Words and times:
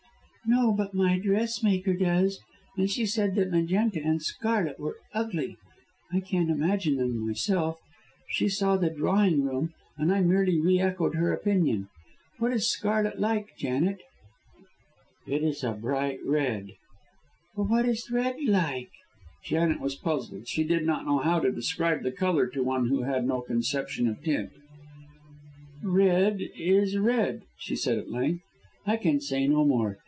"No, 0.43 0.71
but 0.73 0.93
my 0.95 1.17
dressmaker 1.19 1.93
does. 1.93 2.39
And 2.75 2.89
she 2.89 3.05
said 3.05 3.35
that 3.35 3.51
magenta 3.51 4.01
and 4.03 4.19
scarlet 4.21 4.79
were 4.79 4.97
ugly. 5.13 5.55
I 6.11 6.19
can't 6.19 6.49
imagine 6.49 6.97
them 6.97 7.25
myself. 7.27 7.77
She 8.31 8.49
saw 8.49 8.75
the 8.75 8.89
drawing 8.89 9.43
room, 9.43 9.73
and 9.97 10.11
I 10.11 10.19
merely 10.21 10.59
re 10.59 10.79
echoed 10.79 11.13
her 11.15 11.31
opinion. 11.31 11.87
What 12.39 12.51
is 12.53 12.67
scarlet 12.69 13.17
like, 13.19 13.55
Janet?" 13.55 14.01
"It 15.27 15.41
is 15.43 15.63
a 15.63 15.73
bright 15.73 16.19
red." 16.25 16.71
"But 17.55 17.69
what 17.69 17.85
is 17.85 18.09
red 18.11 18.35
like?" 18.45 18.89
Janet 19.45 19.79
was 19.79 19.95
puzzled. 19.95 20.47
She 20.47 20.63
did 20.65 20.85
not 20.87 21.05
know 21.05 21.19
how 21.19 21.39
to 21.39 21.51
describe 21.51 22.01
the 22.03 22.11
colour 22.11 22.47
to 22.47 22.63
one 22.63 22.87
who 22.89 23.03
had 23.03 23.25
no 23.27 23.41
conception 23.41 24.07
of 24.07 24.21
tint. 24.23 24.49
"Red 25.83 26.39
is 26.57 26.97
red," 26.97 27.43
she 27.59 27.75
said 27.75 27.99
at 27.99 28.09
length. 28.11 28.43
"I 28.87 28.97
can 28.97 29.21
say 29.21 29.47
no 29.47 29.63
more. 29.63 29.99